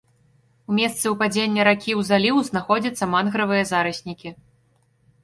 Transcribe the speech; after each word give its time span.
У 0.71 0.77
месцы 0.77 1.05
ўпадзення 1.13 1.65
ракі 1.67 1.91
ў 1.99 2.07
заліў 2.09 2.35
знаходзяцца 2.49 3.09
мангравыя 3.13 3.63
зараснікі. 3.73 4.29